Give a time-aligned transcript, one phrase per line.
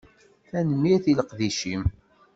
[0.47, 1.83] Tanemmirt i leqdic-im